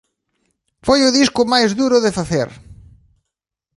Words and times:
Foi 0.85 0.99
o 1.03 1.13
disco 1.19 1.41
máis 1.53 1.69
duro 1.79 1.97
de 2.05 2.15
facer". 2.17 2.49